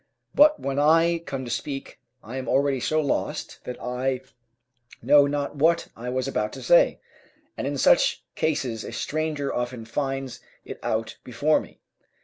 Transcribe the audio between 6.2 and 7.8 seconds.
about to say, and in